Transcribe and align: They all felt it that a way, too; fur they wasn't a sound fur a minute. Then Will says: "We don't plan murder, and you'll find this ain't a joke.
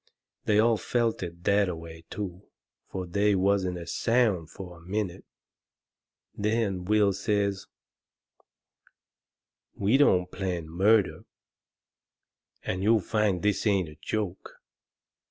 They 0.45 0.57
all 0.57 0.77
felt 0.77 1.21
it 1.21 1.43
that 1.43 1.69
a 1.69 1.75
way, 1.75 2.05
too; 2.09 2.47
fur 2.91 3.05
they 3.05 3.35
wasn't 3.35 3.77
a 3.77 3.85
sound 3.85 4.49
fur 4.49 4.77
a 4.77 4.81
minute. 4.81 5.25
Then 6.35 6.85
Will 6.85 7.13
says: 7.13 7.67
"We 9.75 9.97
don't 9.97 10.31
plan 10.31 10.67
murder, 10.67 11.25
and 12.63 12.81
you'll 12.81 13.01
find 13.01 13.43
this 13.43 13.67
ain't 13.67 13.89
a 13.89 13.97
joke. 14.01 14.53